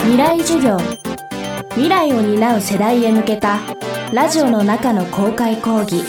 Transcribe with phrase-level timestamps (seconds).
[0.00, 0.78] 未来授業。
[1.70, 3.58] 未来を担う世代へ向けた
[4.12, 6.02] ラジオの中の公開講義。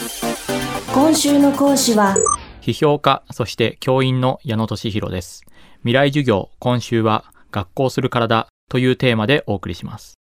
[0.93, 2.15] 今週の講師は
[2.62, 5.44] 批評家そして教員の矢野俊弘です。
[5.79, 10.16] 未来授業今週は学校する体というテーマでお送りします。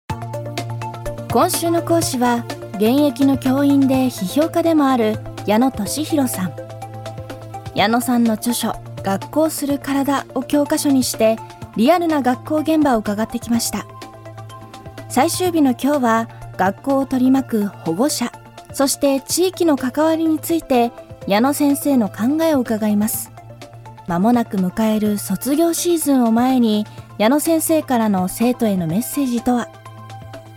[1.32, 2.46] 今週の講師は
[2.76, 6.54] 現役の教員で批評家でもある矢野俊弘さん。
[7.76, 8.74] 矢野さんの著書
[9.04, 11.38] 「学校する体」を教科書にして
[11.76, 13.86] リアルな学校現場を伺ってきました。
[15.10, 18.32] 最終日の今日は学校を取り巻く保護者
[18.74, 20.92] そして地域の関わりについて
[21.28, 23.32] 矢野先生の考えを伺います。
[24.08, 26.86] まもなく迎える卒業シーズンを前に
[27.18, 29.70] 矢野先生からの生徒へのメッセージとは？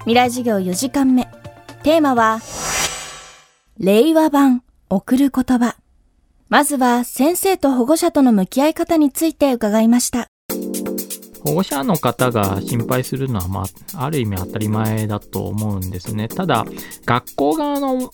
[0.00, 1.28] 未来授業4時間目。
[1.82, 2.40] テーマは
[3.78, 5.76] 令和版送る言葉。
[6.48, 10.28] まずは先生と保護者との向き合い方について伺いました。
[11.44, 16.28] 保護者の方が心配するのは、まあ、ある意味当たり前だと思うんですね。
[16.28, 16.64] ただ、
[17.04, 18.10] 学校側の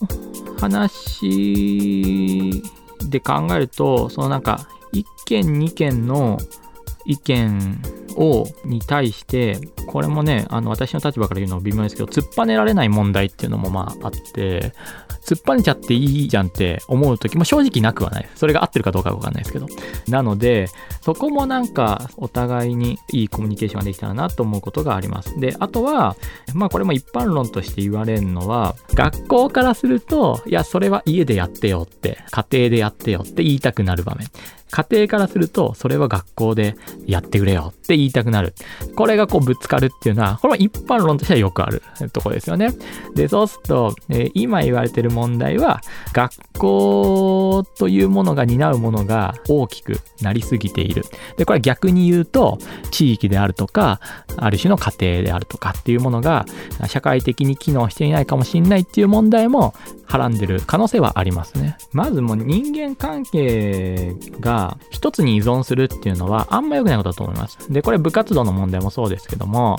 [0.59, 2.63] 話
[3.09, 6.39] で考えると、そのなんか、1件2件の
[7.07, 7.83] 意見
[8.17, 14.73] をに対してこれもねあの私の立場から言うのは微妙ですけど突っぱねられない問題っていうのもまああって
[15.25, 18.29] 突っぱねちゃっていいじゃんって思う時も正直なくはない。
[18.35, 19.67] それが合ってるかどうかわかんないですけど。
[20.09, 20.69] なので
[21.01, 25.41] そこもなんかお互いにいいコミュニケーションができたらなと思うことがあります。
[25.41, 26.17] であとは
[26.53, 34.29] まあこれも一般論として言われるのは学校からするといやそれは家でやってよって家庭でやってよって言いたくなる場面。
[34.75, 36.75] 家庭からすると、それは学校で
[37.07, 38.55] やってくれよって言いたくなる。
[38.97, 41.81] これがこうぶつかるっていうのは、これは一般論としてはよくある
[42.13, 42.71] とこですよね。
[43.15, 45.81] で、そうすると、えー、今言われてる問題は、
[46.13, 51.05] 学校というものが担うものが大きくなりすぎている。
[51.37, 52.59] で、これは逆に言うと、
[52.91, 54.01] 地域であるとか、
[54.37, 56.47] ある種の家庭であるとかっていうものが、
[56.89, 59.73] 社会的に機能していないかもしれないっていう問題も
[60.15, 61.77] 絡んでる可能性はありますね。
[61.93, 67.59] まずもう人間関係が一つに依存するっていうのはあんま良くないことだと思います。
[67.73, 69.77] で、これ部活動の問題もそうですけども、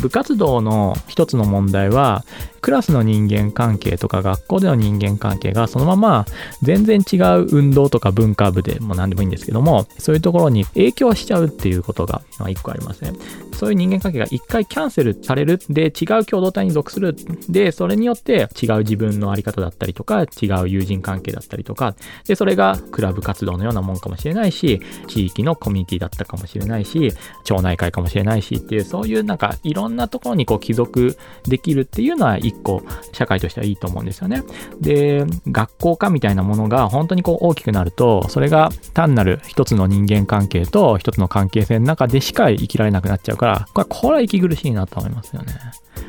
[0.00, 2.24] 部活動の一つの問題は、
[2.66, 6.26] クラスの人間関係とか学校での人間関係がそのまま
[6.62, 13.12] 全然違う運動とか文化部でも何でもいいんですけども、そういうところに影響しちゃうっていうことが一個ありますね。
[13.52, 15.60] そういう人間関係が一回キャンセルされる。
[15.70, 17.14] で、違う共同体に属する。
[17.48, 21.94] で、それによって違う自分のあり方だったりとか、違う友人関係だったりとか、
[22.26, 27.12] で、それがクラブ活動のようなもんかもしれないし、地域のコミュニティだったかもしれないし、
[27.44, 34.42] 町内会かもしれないしっていう、そういうなんかいろんなところにこう帰属できるっていうのは一個社会としてはいいと思うんですよね。
[34.80, 45.54] で、学校化みたいなものが本当にこう大きくなると、それが単なる一つの人間関係と一つの関係性の中でしか生きられなくなっちゃうから、これこれは息苦しいなと思いますよね。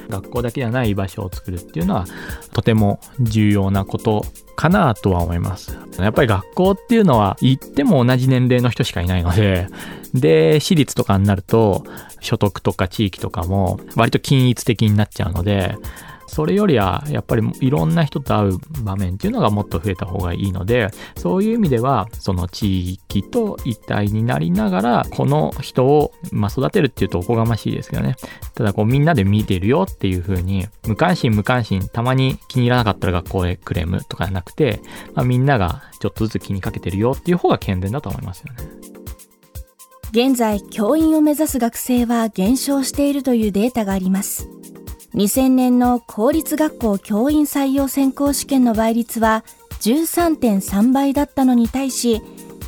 [0.09, 2.05] 学校だけじゃない居場所を作るっていうのは
[2.53, 4.25] とても重要なこと
[4.57, 5.77] かなとは思います。
[5.99, 9.67] やっぱり学校っていうのは行っても同じ年齢の人しかいないので、
[10.13, 11.85] で、私立とかになると
[12.19, 15.75] 所得とか地域とかも割と均一的になっちゃうので、
[16.27, 28.15] それよりはやっぱりいろんな人と会う場面っていうのがもっと増えた方がいいのでそういう意味ではその地域と一体になりながらこの人を、まあ、育てるっていうとおこがましいですけどね
[28.53, 34.81] ただこうみんなで見てるよっていう風に無関心無関心たまに気に入らなかったら学校へクレームとかなくて、
[35.13, 38.69] まあ、みんながちょっとずつ気にかけてるよっていう方が健全だと思いますよね。
[40.11, 44.47] 現在教員を目指す学生は減少しているというデータがあります
[45.13, 49.43] 2000年の公立学校教員採用選考試験の倍率は
[49.81, 52.21] 13.3倍だったのに対し、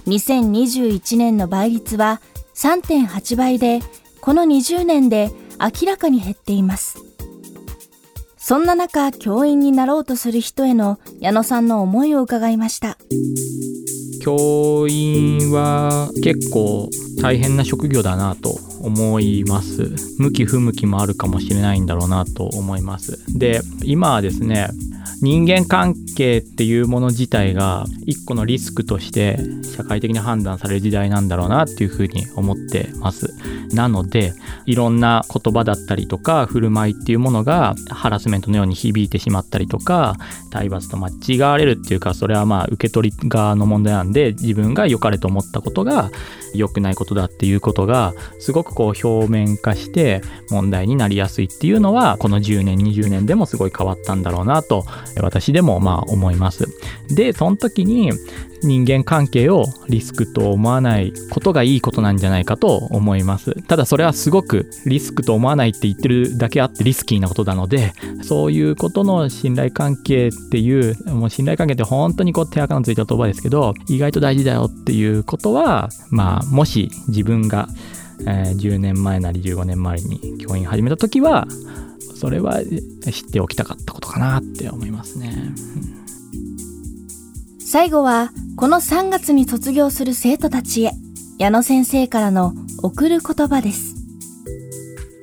[0.08, 2.22] 2021年の倍率は
[2.56, 3.82] 3.8倍で、
[4.22, 7.09] この20年で明らかに減っています。
[8.50, 12.98] そんな中、教員になろうとする人への矢野さんの思いを伺いました。
[14.24, 16.90] 教員は結構
[17.22, 24.70] 大変な職業だなと思います向き不向きもあるかもしれないんだろうなと思いますで今はですね
[25.22, 33.34] 人間関係っていうもの自体が一個のリスクとして社会的に判断される時代なんだろうなっていうふうに思ってます。
[33.74, 34.34] なので
[34.66, 40.16] いろんな言葉だったりとか振る舞いっていうものがハラスメントのように響いてしまったりとか
[40.50, 46.10] 体罰と間違われるっていうかそれはまあ受け取り側の問題なんで自分が良かれと思ったことが
[46.54, 54.86] 良くないことだっていうことがすごくこう表面化して問題になりやすいっていうのはこの10年20年でもすごい変わったんだろうなと
[55.22, 56.68] 私でもまあ思います。
[57.10, 58.12] でその時に
[58.62, 63.54] 人間関係をリスクと思わないことがいいことなんじゃないかと思います。
[63.64, 77.68] ただそれはすごくリスクと思わないって言ってるだけあってリスキーなことなのでそういうことの信頼関係っていうもう信頼関係って本当にこう手垢のついた言葉ですけど意外と大事だよっていうことはまあもし自分が、
[78.22, 81.48] えー、10年前なり15年前に教員始めた時は
[82.16, 82.60] それは
[83.12, 85.54] 知っておきたかったことかなって思いますね。
[87.60, 90.92] 最後はこの3月に卒業する生徒たちへ
[91.38, 93.89] 矢野先生からの贈る言葉です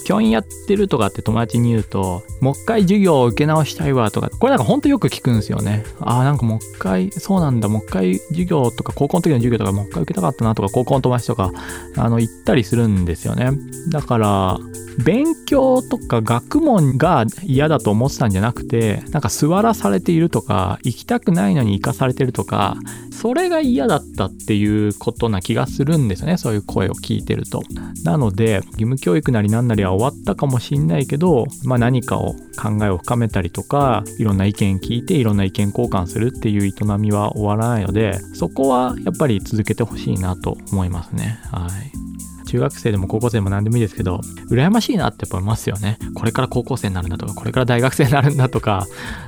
[0.07, 5.85] 教員やってるとかって友達に言うと、もう一回授業を受け直したいわとか、これなんかほんとよく聞くんですよね。
[5.99, 11.51] ああ、なんかもう一回、そうなんだ、もう一回授業とか、高校の時の授業とかもう一回受けたかったなとか、高校の友達とか、
[11.97, 13.51] あの、行ったりするんですよね。
[13.89, 14.61] だから、
[15.05, 22.77] 勉強とか学問が嫌だと思ってたんじゃなくて、なんか座らされているとか、行きたくないのに行かされてるとか、
[23.11, 26.37] それが嫌だったっていうことな気がするんですよね。
[26.37, 27.63] そういう声を聞いてると。
[28.05, 41.39] なので、義務教育なりなんなりは終わったかもしんないけど、まあ何かを考えを深めたりとか、いろんな意見聞いていろんな意見交換するっていう営みは終わらないので、そこはやっぱり続けてほしいなと思いますね。
[41.51, 42.16] はい。
[42.47, 44.21] 中学生でも高校生でも何でもいいですけど、
[44.51, 45.99] 羨ましいなって思いますよね。
[46.15, 48.87] これから高校生になるんだとか、これから大学生になるんだとか、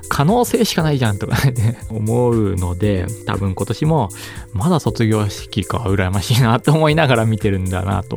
[0.08, 4.08] 可能性しかないじゃんとかね、 思うので、多分今年も、
[4.54, 8.16] まだ卒業式か、羨ましいなって思いながら見てるんだなと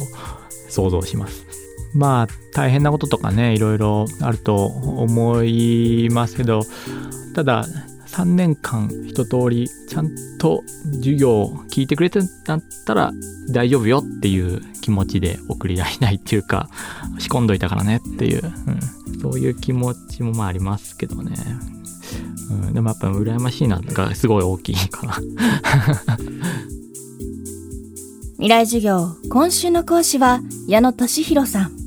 [0.70, 1.46] 想像します。
[1.94, 6.62] まあ、大変なこととかね、いろいろあると思いますけど、
[7.36, 7.66] ただ、
[8.12, 10.64] 3年間一通りちゃんと
[10.96, 13.12] 授業を聞いてくれてたったら
[13.50, 16.70] 大丈夫よっていう気持ちで送り出しないっていうか
[17.20, 21.34] 仕込んどいたからねっていう、うん、そういう気持ちもまあありますけどね、
[22.50, 25.14] うん、でもやっぱ羨ましいながすごい大きいかな
[28.38, 31.82] 未来授業今週の講師は矢野俊弘さん。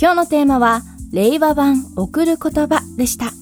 [0.00, 0.82] 今日のテーマは
[1.12, 3.32] 令和版送る言葉でした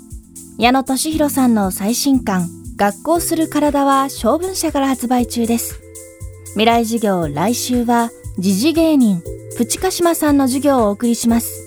[0.58, 5.82] 矢野俊弘さんの最新刊学校する体は小文社から発売中です。
[6.52, 9.22] 未来授業来週は時事芸人
[9.58, 11.65] プチカシマさんの授業をお送りします。